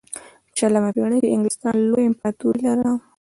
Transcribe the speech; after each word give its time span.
په 0.49 0.55
شلمه 0.59 0.89
پېړۍ 0.95 1.17
کې 1.23 1.29
انګلستان 1.35 1.75
لویه 1.79 2.07
امپراتوري 2.09 2.61
لرله. 2.67 2.93